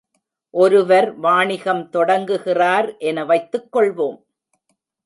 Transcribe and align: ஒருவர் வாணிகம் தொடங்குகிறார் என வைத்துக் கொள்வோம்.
ஒருவர் 0.53 1.15
வாணிகம் 1.15 1.89
தொடங்குகிறார் 1.89 2.97
என 2.97 3.25
வைத்துக் 3.25 3.75
கொள்வோம். 3.75 4.19